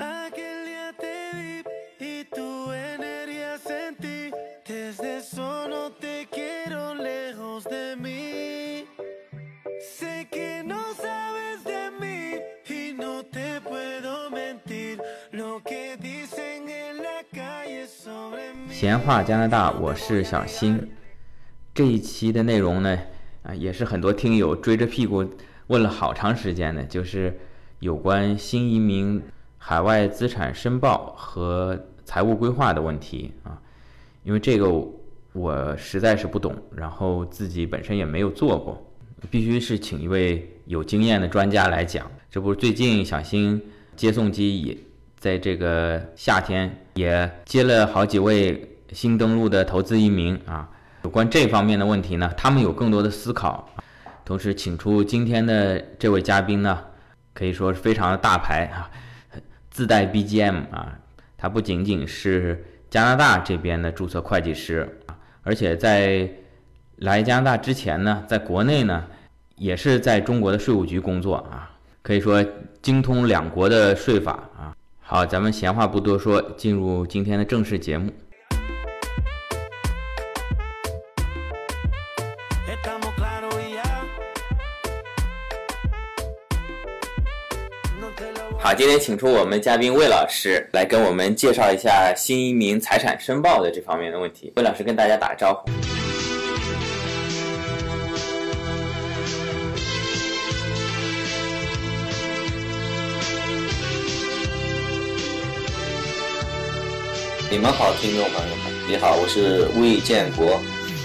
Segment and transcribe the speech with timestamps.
[0.00, 1.62] Aquel día te vi
[2.00, 4.30] y tu energía sentí.
[4.66, 8.86] Desde eso no te quiero lejos de mí.
[9.78, 14.98] Sé que no sabes de mí y no te puedo mentir.
[15.32, 18.72] Lo que dicen en la calle sobre mí.
[18.72, 20.90] 闲话加拿大，我是小新。
[21.74, 22.98] 这一期的内容呢，
[23.42, 25.28] 啊，也是很多听友追着屁股
[25.66, 27.38] 问了好长时间的，就是
[27.80, 29.22] 有关新移民
[29.62, 33.56] 海外资产申报和财务规划的问题啊。
[34.24, 34.66] 因为这个
[35.32, 38.82] 我实在是不懂，然后自己本身也没有做过，
[39.30, 42.10] 必须是请一位有经验的专家来讲。
[42.30, 43.60] 这不是最近小新
[43.94, 44.76] 接送机也
[45.18, 50.68] 在这个夏天也接了好几位新登陆的投资移民啊，
[51.04, 53.68] 有关这方面的问题呢，他们有更多的思考。
[54.24, 56.78] 同时，请出今天的这位嘉宾呢，
[57.34, 58.88] 可以说是非常的大牌啊，
[59.80, 60.98] 自带 BGM 啊，
[61.38, 66.30] 他不仅仅是加拿大这边的注册会计师啊，而且在
[66.96, 69.06] 来加拿大之前呢，在国内呢，
[69.56, 71.70] 也是在中国的税务局工作啊，
[72.02, 72.44] 可以说
[72.82, 74.76] 精通两国的税法啊。
[75.00, 78.12] 好，咱们闲话不多说，进入今天的正式节目。
[88.62, 94.52] 好，今天请出我们嘉宾魏老师来跟我们介绍一下新移民财产申报的这方面的问题。
[94.56, 95.70] 魏老师跟大家打个招呼。
[107.50, 110.60] 你们好，听众朋友们，你好，我是魏建国，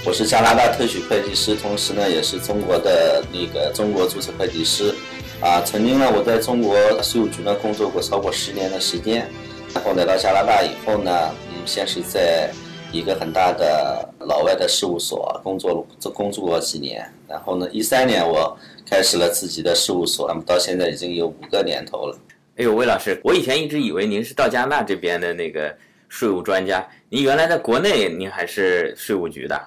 [0.05, 4.93] 我是加拿大特许会计师，同时呢也是中国的那个中国注册会计师，
[5.41, 9.29] 啊，曾经呢我在中国税务局呢工作过超过十年的时间，
[9.73, 11.11] 然后来到加拿大以后呢，
[11.49, 12.49] 嗯，先是在
[12.91, 18.57] 一个很大的老外的事务所工作了这工作过几年，然后呢，一三年我
[18.89, 22.17] 开始了自己的事务所，那么到现在已经有五个年头了。
[22.57, 25.75] 哎呦，魏老师，我以前一直以为您是到加拿大这边的那个
[26.07, 29.61] 税务专家，您原来在国内您还是税务局的。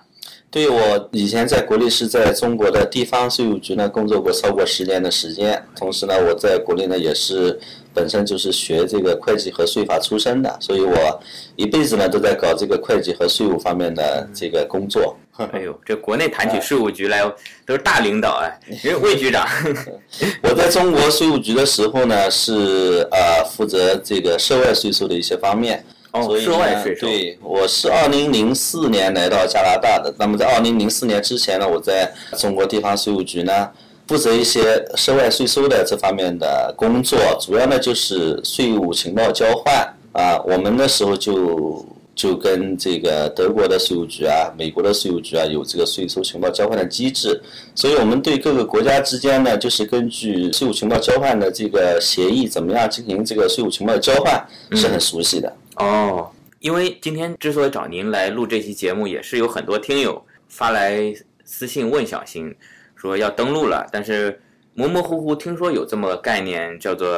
[0.50, 7.60] 对我以前在国内是在中国的地方税务局呢工作过超过十年的时间，同时呢我在国内呢也是
[7.92, 11.20] 本身就是学这个会计和税法出身的，所以我
[11.56, 15.14] 一辈子呢都在搞这个会计和税务方面的这个工作。
[15.52, 17.22] 哎呦，这国内谈起税务局来
[17.66, 19.46] 都是大领导哎，因为魏局长。
[20.42, 25.84] 我在中国税务局的时候呢是呃负责这个涉外税收的一些方面。
[26.20, 30.12] 哦所以呢对，我是二零零四年来到加拿大的。
[30.18, 33.68] 那么在二零零四年之前呢，我在中国地方税务局呢，
[34.06, 39.74] 负责一些涉外税收的这方面的工作，主要呢就是税务情报交换
[40.12, 40.40] 啊。
[40.46, 41.84] 我们那时候就
[42.14, 47.40] 就跟这个德国的税务局啊、美国的税务局啊有这个税收情报交换的机制，
[47.76, 55.52] 所以我们对各个国家之间呢，就是根据税务情报交换的这个协议，怎么样进行这个税务情报的交换是很熟悉的。
[55.78, 56.30] 哦，
[56.60, 62.54] 因为今天之所以找您来录这期节目，也是有很多听友发来私信问小新，
[62.96, 64.40] 说要登录了，但是
[64.74, 67.08] 模模糊糊听说有这么个概念，叫做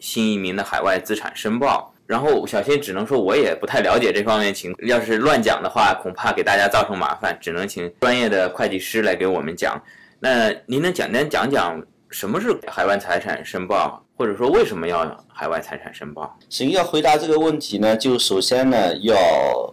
[0.00, 1.92] 新移民的海外资产申报。
[2.06, 9.76] 然后小新只能说，我也不太了解这方面情，要是乱讲的话，恐怕给大家造成麻烦，只能请专业的会计师来给我们讲。
[10.20, 16.38] 那您能简单讲讲什么是海外财产申报，或者说为什么要海外财产申报？
[16.48, 19.14] 行，要回答这个问题呢，就首先呢，要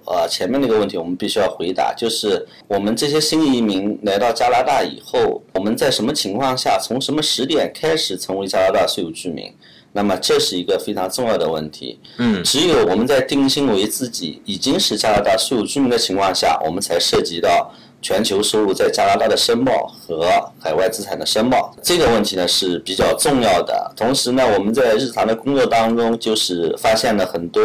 [0.06, 9.54] 呃前面那个问题我们必须要回答，就是我们这些新移民来到加拿大以后，我们在什么情况下，从什么时点开始成为加拿大税务居民？
[9.96, 12.00] 那么这是一个非常重要的问题。
[12.18, 17.72] 嗯只有我们在定性为自己已经是加拿大税务居民的情况下，我们才涉及到
[18.04, 21.74] 全球收入在加拿大的申报和海外资产的申报。
[21.82, 23.92] 这个问题呢是比较重要的。
[23.96, 27.64] 同时呢，我们在日常的工作当中，就是发现了很多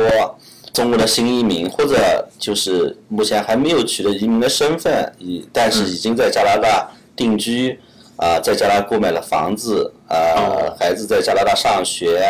[0.73, 7.79] 中国的新移民，或者就是目前还没有取得移民的身份，已但是已经在加拿大定居。
[8.21, 12.21] 啊、在加拿大购买了房子，呃，哦孩子在加拿大上学，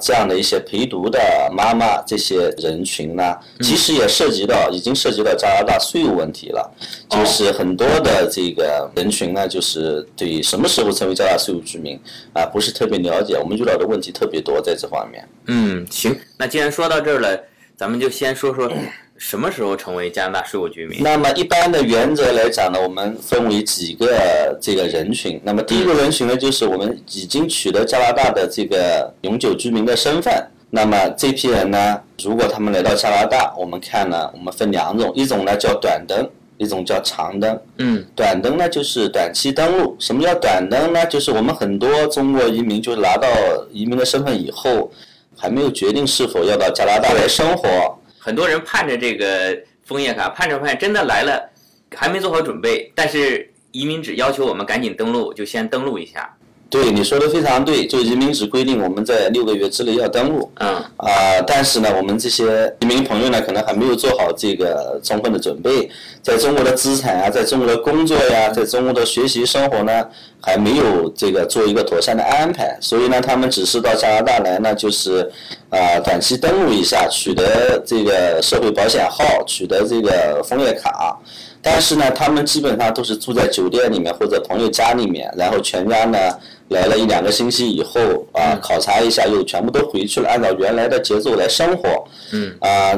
[0.00, 1.20] 这样的一些陪读的
[1.52, 6.70] 妈妈这些人群呢，其实也涉及到，已经涉及到加拿大税务问题了。
[7.08, 11.98] 就是很多的这个人群呢，就是对什么时候成为加拿大税务居民
[12.32, 15.28] 啊，不是特别了解，我们遇到的问题特别多在这方面。
[15.46, 17.38] 嗯，行，那既然说到这儿了，
[17.76, 18.70] 咱们就先说说
[19.22, 21.00] 什么时候成为加拿大税务居民。
[21.00, 25.40] 那么一般的原则来讲呢，我们分为几个这个人群。
[25.44, 30.44] 那么第一个人群呢，就是我们已经取得加拿大的这个永久居民的身份。
[30.70, 36.28] 那么这批人呢，如果他们来到加拿大，我们看呢，我们分两种，一种呢叫短登，
[36.58, 37.56] 一种叫长登。
[37.78, 39.96] 嗯，短登呢就是短期登陆。
[40.00, 41.06] 什么叫短登呢？
[41.06, 43.28] 就是我们很多中国移民就拿到
[43.70, 44.90] 移民的身份以后，
[45.36, 47.96] 还没有决定是否要到加拿大来生活。
[48.24, 51.50] 很多人盼着这个枫叶卡，盼着盼着，真的来了，
[51.92, 56.32] 还没做好准备，但是移民只要求我们赶紧登录，就先登录一下。
[56.72, 60.50] 对你说的非常对，就移民只规定我们在六个月之内要登陆。
[60.58, 65.90] 嗯，啊、但是呢，我们这些移民朋友呢，可能还没有做好这个充分的准备，
[66.22, 70.02] 在中国的资产啊，在中国的工作呀，在中国的学习生活呢，
[70.40, 75.30] 还没有这个做一个妥善的安排，所以呢，他们只是到加拿大来呢，就是
[75.68, 81.18] 啊、短期登陆一下，取得这个社会保险号，取得这个枫叶卡。
[81.64, 86.18] 但是呢，他们基本上都是住在酒店里面或者朋友家里面，然后全家呢
[86.72, 88.00] 来了一两个星期以后
[88.32, 92.04] 啊，考察一下又全部都回去了，按照原来的节奏来生活。
[92.32, 92.52] 嗯。
[92.60, 92.92] 啊，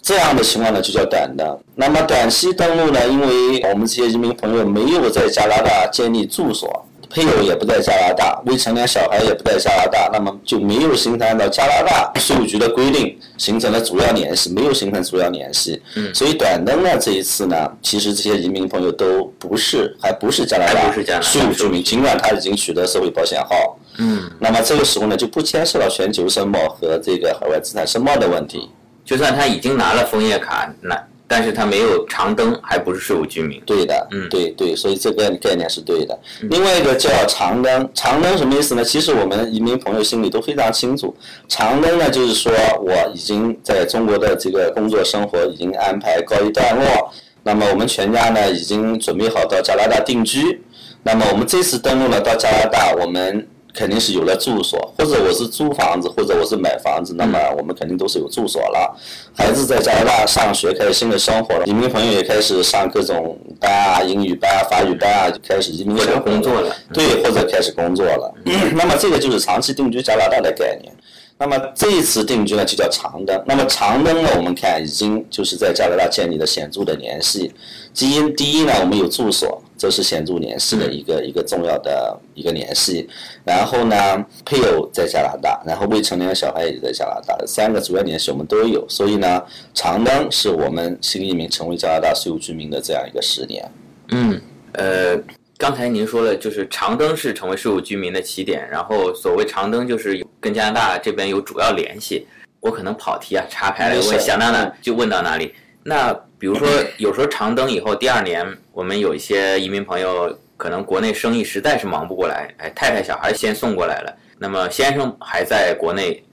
[0.00, 1.58] 这样的情况呢就叫短的。
[1.74, 6.86] 那么短期登陆呢，因为我们这些移民朋友没有在加拿大建立住所。
[7.14, 15.80] 配偶也不在加拿大，未成年小孩也不在加拿大，那么就没有形成按照加拿大税务局的规定形成了主要联系，没有形成主要联系。
[15.94, 23.78] 嗯所以短灯呢这一次呢，其实这些移民朋友都不是，还不是加拿大不是加拿大税务居民，尽管他已经取得社会保险号。
[23.98, 28.68] 嗯，那么这个时候呢，就不牵涉到全球申报和这个海外资产申报的问题。
[29.04, 33.60] 就算他已经拿了枫叶卡，那但是他没有长灯，还不是税务居民。
[33.64, 36.18] 对的，嗯对对，所以这个概念是对的。
[36.50, 38.84] 另外一个叫长灯，长灯什么意思呢？
[38.84, 41.14] 其实我们移民朋友心里都非常清楚，
[41.48, 47.10] 长灯呢就是说我已经在中国的这个工作生活已经安排告一段落，
[47.42, 50.62] 那么我们全家呢已经准备好到加拿大定居，
[51.02, 58.98] 那么我们这次登陆了到加拿大，我们肯定是有了住所，或者我是租房子，或者我是买房子，那么我们肯定都是有住所了。
[59.36, 68.34] 孩子在加拿大上学，开始新的生活了，移民朋友也开始上各种班啊，英语班啊、法语班啊，就开始移民工作了对，或者开始工作了。
[68.74, 70.90] 那么这个就是长期定居加拿大的概念。
[71.36, 73.38] 那么这一次定居呢，就叫长登。
[73.46, 77.52] 那么长登呢，我们看已经就是在加拿大建立了显著的联系。
[77.92, 83.06] 基因第一呢，我们有住所，这是显著联系的一个、一个重要的一个联系。
[83.44, 83.94] 然后呢，
[84.42, 88.82] 配偶在加拿大，然后未成年小孩也在加拿大，三个主要联系我们都有。
[88.88, 89.44] 所以呢，
[89.74, 93.70] 长登是我们新移民成为加拿大税务居民的这样一个十年。
[94.08, 94.40] 嗯，
[94.72, 95.18] 呃，
[95.58, 102.26] 刚才您说了，就是长登是成为税务居民的起点，然后所谓长登就是跟加拿大这边有主要联系。
[102.60, 105.52] 我可能跑题啊，插开了，没事问想到哪嗯就问到哪里。
[105.84, 106.66] 那比如说，
[106.98, 116.24] 有时候长登以后，第二年我们有一些移民朋友，可能国内生意实在是忙不过来，哎，太太小孩先送过来了，那么先生还在国内，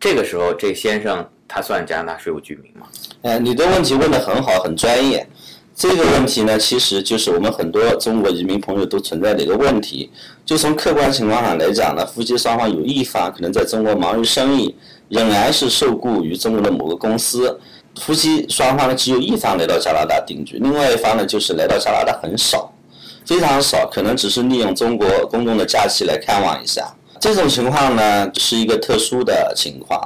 [0.00, 2.86] 这个时候这先生他算加拿大税务居民吗？
[3.22, 5.26] 呃，你的问题问得很好，很专业。
[5.74, 10.10] 这个问题呢，其实就是我们很多中国移民朋友都存在的一个问题。
[10.44, 14.74] 就从客观情况上来讲呢，夫妻双方有一方可能在中国忙于生意，
[15.08, 17.60] 仍然是受雇于中国的某个公司。
[18.00, 22.72] 夫妻双方呢，只有一方来到加拿大定居，另外一方呢，就是来到加拿大很少，
[23.26, 26.94] 非常少，可能只是利用中国公众的假期来看望一下。
[27.20, 30.00] 这种情况呢，是一个特殊的情况。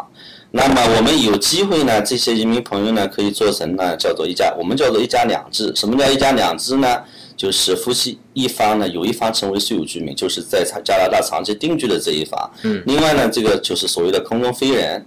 [0.51, 5.73] 那么我们有机会呢，这些移民朋友呢，可以做成呢叫做一家，我们叫做一家两制。
[5.75, 7.03] 什么叫一家两制呢？
[7.37, 12.51] 就是夫妻一方呢，有一方成为税务居民，就是在加拿大长期定居的这一方。
[12.63, 12.83] 嗯。
[12.87, 15.05] 另外呢，这个就是所谓的空中飞人。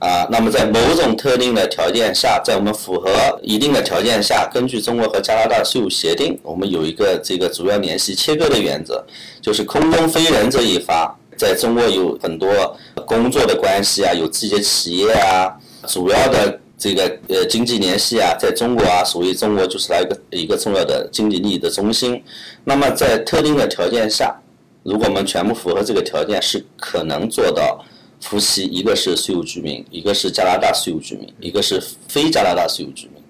[0.00, 3.10] 啊，那么在某种特定的条件下，在我们符合
[3.42, 9.04] 一定的条件下，根据中国和加拿大税务协定，我们有一个这个主要联系切割的原则，
[9.42, 12.74] 就是空中飞人这一方在中国有很多
[13.06, 15.52] 工作的关系啊，有自己的企业啊，
[15.86, 22.24] 主要的这个呃经济联系啊，在中国啊，属于中国就是它一个一个重要的经济利益的中心。
[22.64, 24.34] 那么在特定的条件下，
[24.82, 27.84] 如果我们全部符合这个条件，是可能做到
[28.20, 33.22] 夫妻一个是税务居民，一个是加拿大税务居民，一个是非加拿大税务居民。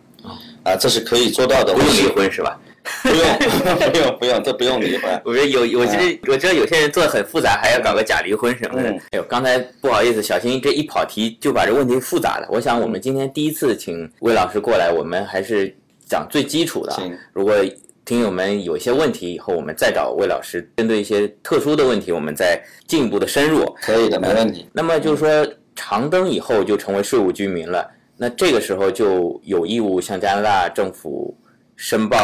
[0.62, 1.72] 啊，这是可以做到的。
[1.72, 2.58] 不用离婚是吧？
[3.02, 3.26] 不用，
[3.92, 5.10] 不用，不用，这不用离婚。
[5.24, 8.90] 我觉得有，我觉得我知道有些人做的很复杂，还要搞个假离婚什么的。
[8.90, 12.48] 嗯哎呦，刚才不好意思，小新这一跑题就把这问题复杂了。
[12.50, 15.74] 我想我们今天第一次请魏老师过来，我们还是
[16.06, 16.94] 讲最基础的。
[17.32, 17.54] 如果
[18.10, 23.64] 听友们有一些问题，以后我们再找魏老师，针对一些特殊的问题，我们再进一步的深入。
[23.80, 24.68] 可以的，没问题。
[24.72, 31.32] 那么就是说，长登以后就成为税务居民了，那这个时候就有义务向加拿大政府
[31.76, 32.18] 申报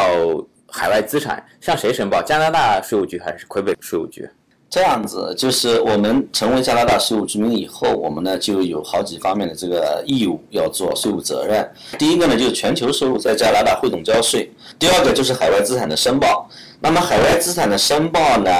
[0.67, 2.21] 海外资产，向谁申报？
[2.21, 4.29] 加拿大税务局还是魁北税务局？
[4.77, 11.67] 这样子，就是我们成为加拿大税务居民以后，我们呢就有好几方面的这个义务要做税务责任。
[11.97, 16.47] 第一个呢就是全球收入在加拿大汇总交税，第二个就是海外资产的申报。
[16.79, 18.51] 那么海外资产的申报呢，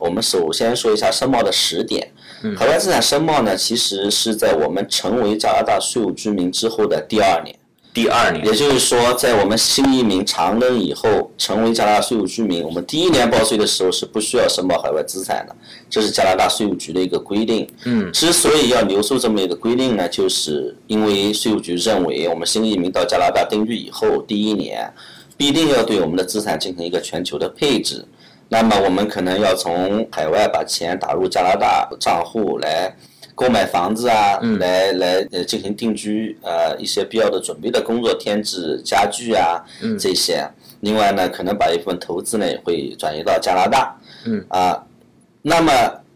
[0.00, 2.10] 我们首先说一下申报的时点。
[2.58, 7.54] 海外资产申报呢，其实是在我们成为加拿大税务居民之后的第二年。
[7.92, 15.56] 第二年，也就是说，在我们新移民长登以后，成为加拿大税务居民，我们第一年报税的时候是不需要申报海外资产的，
[15.90, 17.68] 这是加拿大税务局的一个规定。
[17.84, 24.88] 嗯，之所以要留出这么一个规定呢，就是因为税务局认为，我们新移民到加拿大定居以后，第一年
[25.36, 28.06] 必定要对我们的资产进行一个全球的配置，
[28.48, 32.94] 那么我们可能要从海外把钱打入加拿大账户来。
[33.40, 39.64] 购买房子啊，来来呃进行定居，呃一些必要的准备的工作，添置家具啊
[39.98, 40.46] 这些。
[40.80, 43.96] 另外呢，可能把一部分投资呢会转移到加拿大。
[44.26, 44.84] 嗯啊，
[45.40, 45.72] 那么。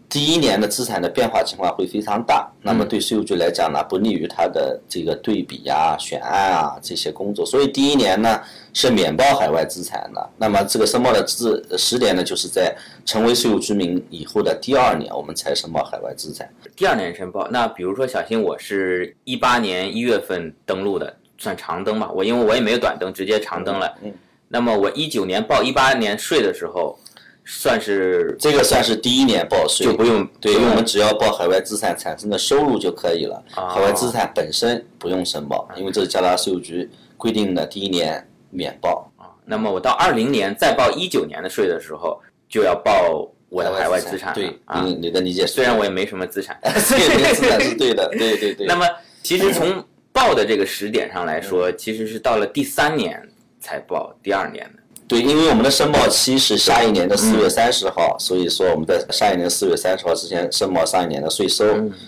[0.06, 8.40] 第一年的资产的变化情况会非常大，那么对税务局来讲呢，不利于他的这个对比啊、选案啊这些工作，所以第一年呢
[8.74, 10.30] 是免报海外资产的。
[10.36, 12.76] 那么这个申报的资时点呢，就是在
[13.06, 16.46] 成为税务居民以后的第二年，我们才申报海外资产。
[16.76, 22.10] 第二年申报，那比如说小新，我是一八年一月份登录的，算长登吧。
[22.12, 23.90] 我因为我也没有短登，直接长登了。
[24.02, 24.12] 嗯。
[24.48, 26.98] 那么我一九年报一八年税的时候。
[27.46, 33.44] 算是这个算是第一年报税，就不用对，因为我们只要报海外资产产生的收入就可以了。
[33.50, 36.88] 海外资产本身不用申报，因为这是加拿大税务局
[37.18, 39.12] 规定的第一年免报。
[39.18, 42.18] 啊，那么我到二零年再报一九年的税的时候，
[42.48, 44.32] 就要报我的海外资产。
[44.32, 48.66] 对，你你的理解虽然我也没什么资产， 资产是对的，对对对。
[48.66, 48.88] 那么
[49.22, 53.20] 其实从报的这个时点上来说，其实是到了第三年
[53.60, 54.82] 才报第二年的。
[55.06, 61.66] 对，因为我们的申报期是下一年的四月三十号，所以说我们在下一年四月三十号之前申报上一年的税收，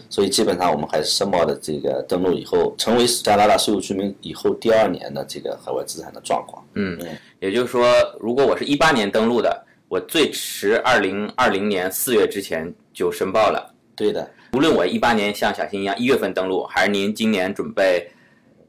[0.08, 6.64] 所以基本上我们还是申报的这个登录以后，成为加拿大税务居民以后第二年的这个海外资产的状况。
[6.72, 6.98] 嗯，
[7.38, 7.86] 也就是说，
[8.18, 13.74] 如果我是一八年登录的，我最迟二零二零年四月之前就申报了。
[13.94, 18.10] 对的，无论我一八年像小新一样一月份登录，还是您今年准备。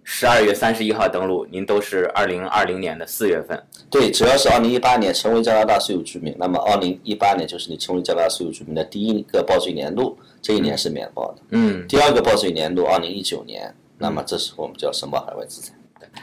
[0.10, 3.62] 十二月三十一号登录，您都是二零二零年的四月份。
[3.90, 11.42] 对，只要是二零一八年成为加拿大税务居民，那么二零一八年就是你成为加拿大税务居民的第一个报税年度，这一年是免报的。
[11.50, 11.86] 嗯。
[11.90, 15.76] 第二个报税年度二零一九年，那么这时候我们就要申报海外资产。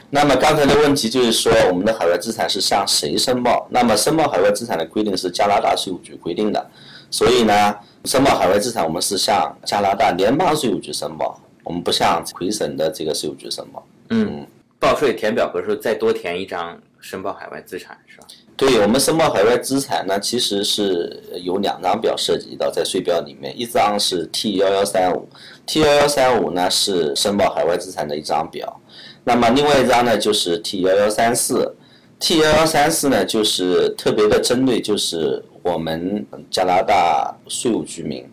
[0.08, 3.66] 那么刚才的问题就是说，我们的海外资产是向谁申报？
[3.68, 6.70] 那么申报海外资产的规定是加拿大税务局规定的，
[7.10, 7.76] 所以呢，
[8.06, 11.38] 申报海外资产我们是向加拿大联邦税务局申报。
[11.64, 13.84] 我们不像魁省的这个税务局申报。
[14.10, 14.46] 嗯，
[14.78, 18.26] 报税填表格时候再多填一张申报海外资产是吧？
[18.56, 25.28] 对我们申报海外资产呢，其实是有两张表涉及到在税表里面，一张是 T 幺幺三五
[25.66, 28.80] ，T 幺幺三五呢是申报海外资产的一张表，
[29.24, 31.74] 那么另外一张呢就是 T 幺幺三四
[32.20, 38.24] ，T 幺幺三四呢就是特别的针对就是我们加拿大税务居民。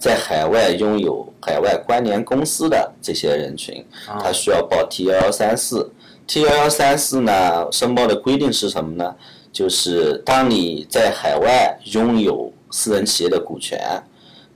[0.00, 5.92] 在海外拥有海外关联公司的这些人群，他需要报 T 幺幺三四。
[6.26, 9.14] T 幺幺三四呢，申报的规定是什么呢？
[9.52, 13.78] 就是当你在海外拥有私人企业的股权。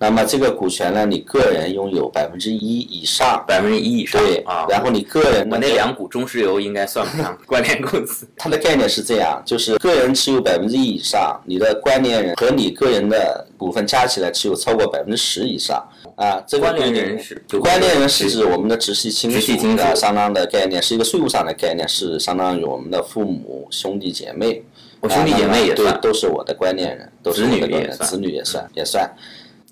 [0.04, 4.66] 那么这个股权呢，你个人拥有百分之一以上，百分之一以上，对啊。
[4.68, 8.28] 然后你个人，我那两股中石油应该算不上 关联公司。
[8.36, 15.82] 它的概念是这样，就是个人持有百分之一以上，你的关联人和你个人的股份加起来持有超过百分之十以上
[16.16, 16.38] 啊。
[16.46, 24.62] 这个关联人是关联人是指我们的直系亲属的相当的概念，是一个税务上的概念，是相当于我们的父母、兄弟姐妹。
[25.00, 29.10] 我兄弟姐妹也算，都是我的关联人，都是我的关联人，子女也算，也算。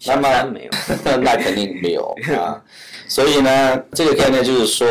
[0.05, 0.29] 那么
[1.23, 2.61] 那肯定没有啊，
[3.09, 4.89] 所以呢，这个概念就是说，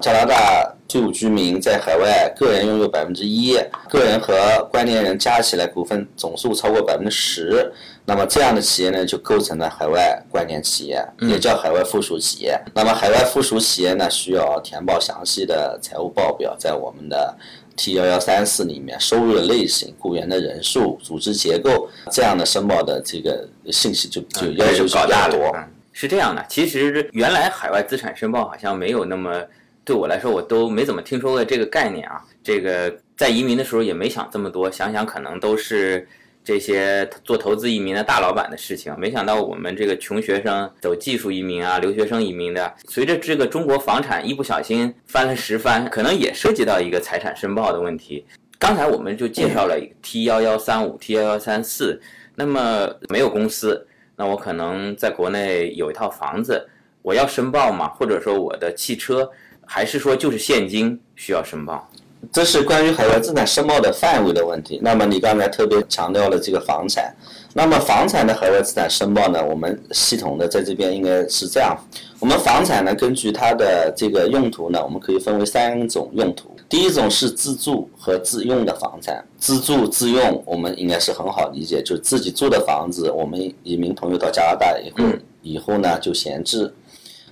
[0.00, 4.34] 加拿大税务居民在海外个人拥有百分之一，个人和
[4.70, 7.72] 关联人加起来股份总数超过百分之十，
[8.06, 12.58] 那么这样的企业呢，就构成了海外关联企业，也叫海外附属企业。
[12.74, 17.36] 那么海外附属企业呢，需要填报详细的财务报表，在我们的。
[17.76, 25.54] T 幺幺三四里面收入的类型、雇员的人数、组织结构这样的申报的这个信息就就要求高大多。
[25.92, 29.42] 是这样的，其实原来海外资产申报好像没有那么
[29.84, 32.20] 对我来说，我都没怎么听说过这个概念啊。
[32.42, 36.06] 这个在移民的时候也没想这么多，想想可能都是。
[36.44, 48.26] 这些做投资移民的大老板的事情，没想到我们这个穷学生走技术移民啊，留学生移民的，随着这个中国房产一不小心翻了十番，可能也涉及到一个财产申报的问题。
[48.58, 51.98] 刚才我们就介绍了 T 幺幺三五、T 幺幺三四，
[52.34, 56.68] 那么没有公司，那我可能在国内有一套房子，
[57.00, 57.88] 我要申报吗？
[57.88, 59.30] 或者说我的汽车，
[59.66, 61.90] 还是说就是现金需要申报？
[62.32, 64.78] 这是关于海外资产申报的范围的问题。
[64.82, 67.14] 那么你刚才特别强调了这个房产，
[67.52, 71.76] 那么房产的海外资产申报呢，我们系统的在这边应该是这样：
[72.20, 76.50] 我们房产呢，根据它的这个用途呢，我们可以分为三种用途。
[76.68, 85.04] 第一种是自住和自用的房产，自住自用我们应该是很好理解，就是自己住的房子，我们移民朋友到加拿大以后，
[85.42, 86.72] 以后呢就闲置。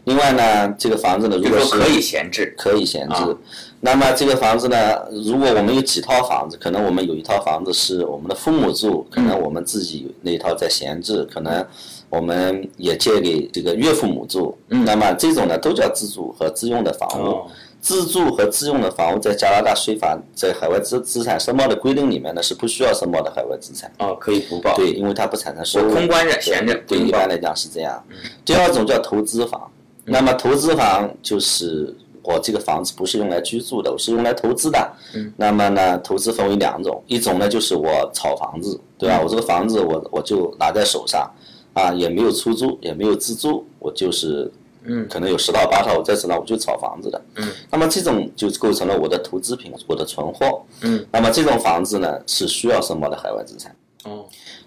[0.05, 3.37] 另外呢，这个房子呢，如果是可以闲置，可以闲置。
[3.81, 4.77] 那么这个房子呢，
[5.11, 11.65] 如果我们有几套房子，可能我们有一套房子是我们的父母住，可能我们自己那一套在闲置，可能
[12.09, 14.57] 我们也借给这个岳父母住。
[14.69, 17.43] 那么这种呢，都叫自住和自用的房屋。
[17.81, 23.91] 自住和自用的房屋在加拿大税法在海外资资产申报的规定里面呢，是不需要申报的海外资产。
[23.99, 24.73] 哦，可以不报。
[24.77, 25.93] 对，因为它不产生收入。
[25.93, 26.73] 空关着闲着。
[26.87, 28.01] 对，一般来讲是这样。
[28.45, 29.69] 第二种叫投资房，
[30.05, 34.93] 那么投资房就是我这个房子不是用来居住的，我是用来投资的。
[35.15, 35.33] 嗯。
[35.37, 39.21] 那么呢，投资分为两种，一种呢就是我炒房子，对吧？
[39.23, 41.31] 我这个房子我我就拿在手上，
[41.73, 44.51] 啊，也没有出租，也没有自住，我就是。
[44.85, 47.23] 嗯，可能有十套八套，我在手上我就炒房子的。
[47.37, 50.61] 嗯，那么这种就构成了我的投资品，我的存货。
[50.81, 53.73] 嗯，那么这种房子呢是需要申报的海外资产。
[54.03, 54.25] 哦，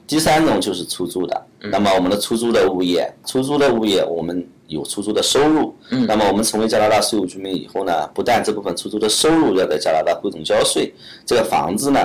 [0.08, 1.46] 第三种就是出租的。
[1.60, 5.76] 那么我们的出租的物业，出租的物业我们有出租的收入。
[5.92, 10.94] 嗯，那么我们成为加拿大税务居民以后呢，不但这部分出租的收入要在加拿大汇总交税，
[11.26, 12.00] 这个房子呢。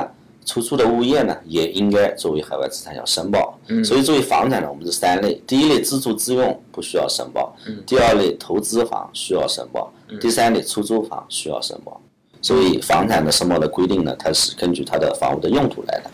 [0.47, 3.57] 出租的物业呢，也应该作为海外资产要申报。
[3.69, 12.00] 嗯，所以作为房产呢，我们是三类：第一类自住自用不需要申报；嗯，第二类投资房需要申报；第三类出租房需要申报。
[12.40, 16.11] 所以房产的申报的规定呢，它是根据它的房屋的用途来的。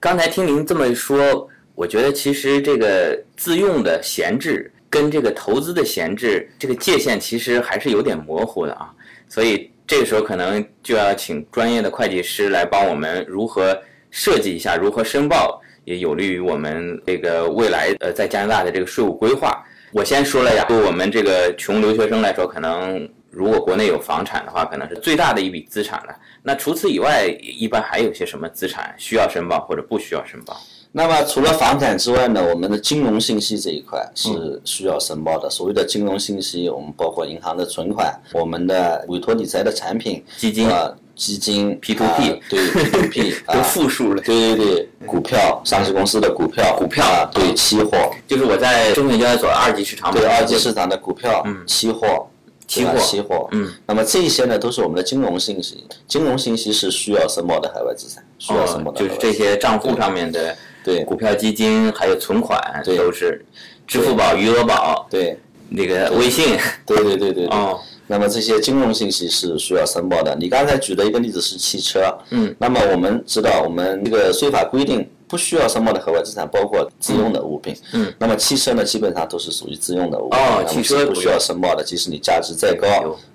[0.00, 8.92] 刚才听您这么说，我觉得其实这个自用的闲置跟这个投资的闲置这个界限其实还是有点模糊的啊，
[9.28, 9.70] 所以。
[9.88, 19.64] 这个时候可能就要请专业的会计师来帮我们如何设计一下，如何申报，也有利于我们这个未来呃在加拿大的这个税务规划。
[19.92, 26.16] 我先说了呀，对我们这个穷留学生来说，可能如果国内有房产的话，可能是最大的一笔资产了。
[26.42, 30.60] 那除此以外，一般还有些什么资产需要申报或者不需要申报？
[30.96, 35.50] 那么除了房产之外呢，我们的金融信息这一块是需要申报的。
[35.50, 40.70] 所谓的金融信息，我们包括银行的存款、我们的委托理财的产品、基金。
[40.70, 44.22] 啊、基金、P to P，对 P to P 都复数了。
[44.22, 47.04] 对对对，股票、上市公司的股票、股票。
[47.04, 51.58] 啊，对期货，就是我在证券交易所二级市场对二级市场的股票、嗯。
[51.66, 52.26] 期货、
[52.66, 60.56] 期货、期货，嗯，那么这些呢都是我们的金融信息，金融信息是需要申报的海外资产，需要申报的就是这些账户上面的。
[60.86, 63.44] 对股票、基金还有存款对都是，
[63.88, 65.36] 支付宝、余额宝，对
[65.68, 67.46] 那个微信，对对对对对。
[67.50, 70.36] 哦，那么这些金融信息是需要申报的。
[70.38, 82.86] 你刚才举的一个例子是汽车，嗯，那么我们知道我们这个税法规定不需要申报的海外资产包括自用的物品，嗯，那么汽车呢基本上都是属于自用的物哦品，哦汽车不需要申报的，即使你价值再高，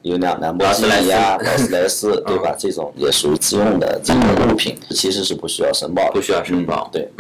[0.03, 0.21] 有。
[0.21, 2.55] 辆兰博基尼啊、劳斯莱斯，对吧？
[2.55, 6.87] 这种也属于自用的这种物品，其实是不需要申报的，不需要申报。
[6.93, 7.11] 嗯对，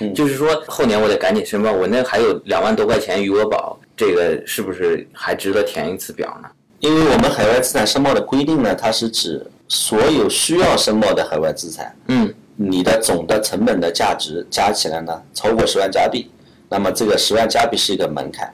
[0.00, 6.48] 嗯，就是说后年我得赶紧申报，我那还有两万多块钱余额宝，这个是不是还值得填一次表呢？
[6.80, 16.30] 因为我们海外资产申报的规定呢，它是指所有需要申报的海外资产，嗯，你的总的成本的价值加起来呢，超过十万加币，
[16.68, 18.52] 那么这个十万加币是一个门槛，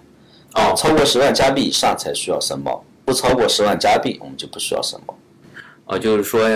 [0.55, 5.17] 哦超过十万加币以上才需要申报，不超过十万加币我们就不需要申报。
[5.87, 6.49] 哦，就是说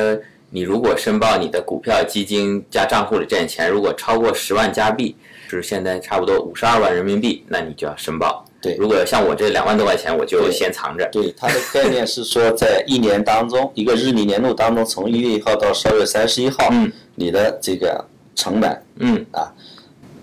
[0.50, 5.16] 你如果申报你的股票、基金加账户里这点钱，如果超过十万加币，
[5.50, 8.44] 就是现在差不多五十二万人民币，那你就要申报。
[8.60, 11.08] 对如果像我这两万多块钱，我就先藏着。
[11.10, 19.52] 对，它的概念是说，在一年当中，一个日历年度当中，从一月一号到十二月三十一号，嗯你的这个成本嗯啊，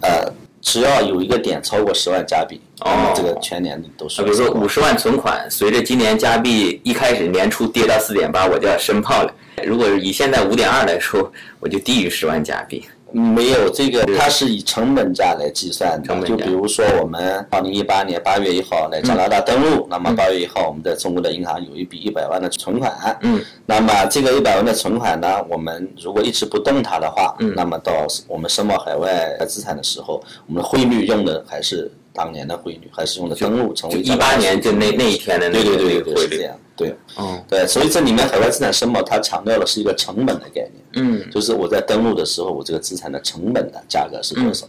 [0.02, 4.38] 呃，只要有一个点超过十万加币，哦这个全年都需啊，比如。
[4.38, 9.34] 说五十万存款，随着今年加币一开始年初跌到四点八，我就要申报了。
[9.64, 12.84] 如果以现在五点二来说，我就低于十万加币。
[13.12, 16.28] 没有这个，它是以成本价来计算的。
[16.28, 22.92] 就比如说，我们二零一八年八月一号来加拿大登陆，那么八月一号我们在中国的银行有一笔一百万的存款。
[23.22, 23.42] 嗯。
[23.66, 27.92] 那么这个一百万的存款呢，我们如果一直不动它的话，嗯那么到
[28.28, 36.96] 我们申报海外资产的时候，我们的汇率用的还是当年的汇率还是用的登录成为一八年就那那一天的那个汇率对是这样对。
[37.18, 40.74] 嗯对所以这里面海外资产申报它强调的是一个成本的概念。
[40.94, 41.30] 嗯。
[41.32, 44.68] 就是我在登录的时候我这个资产的成本的价格是多少。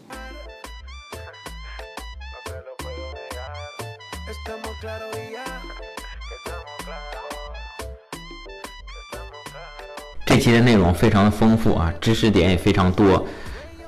[10.26, 13.26] 这期的内容非常的丰富啊知识点也非常多。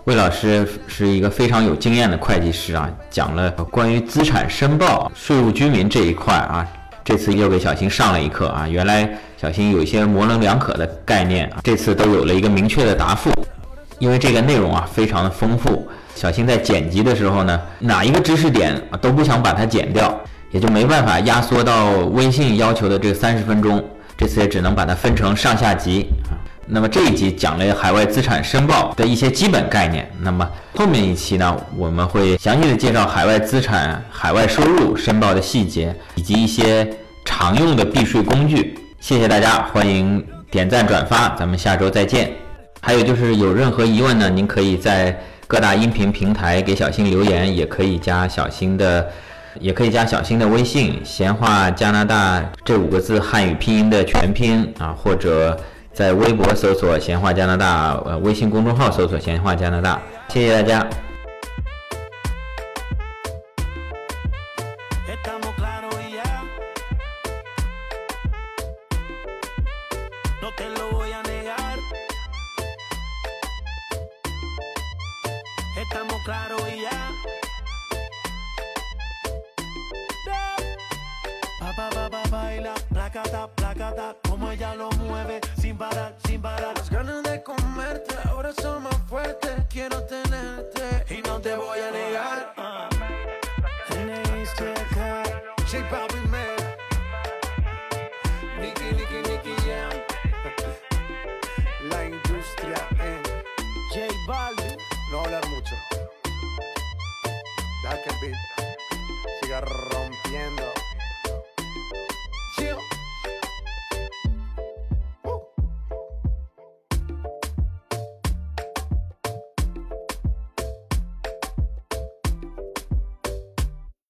[0.04, 6.66] 魏老师是一个非常有经验的会计师啊，讲了关于资产申报、税务居民这一块啊，
[7.04, 8.66] 这次又给小新上了一课啊。
[8.66, 9.08] 原来
[9.40, 13.30] 小新有一些模棱两可的概念啊，这次都有了一个明确的答复。
[14.00, 23.80] 因为这个内容啊非常的丰富，小新在剪辑的时候呢，哪一个知识点啊都不想把它剪掉，也就没办法压缩到微信要求的这三十分钟。
[24.16, 26.34] 这次也只能把它分成上下集啊。
[26.66, 30.10] 那么这一集讲了海外资产申报的一些基本概念。
[30.20, 36.88] 那么后面一期呢，我们会详细的介绍海外资产、海外收入申报的细节，以及一些
[37.24, 38.78] 常用的避税工具。
[39.00, 42.32] 谢谢大家，欢迎点赞转发，咱们下周再见。
[42.80, 49.08] 还有就是有任何疑问呢，您可以在各大音频平台给小新留言，也可以加小新的。
[49.60, 55.60] 也可以加小新的微信“闲话加拿大”这五个字汉语拼音的全拼啊，或者
[55.94, 60.00] 在微博搜索“闲话加拿大”，呃，微信公众号搜索“闲话加拿大”。
[60.28, 60.88] 谢谢大家。
[85.82, 86.74] parar, sin parar.
[86.76, 89.50] Las ganas de comerte ahora son más fuertes.
[89.68, 90.21] Quiero tener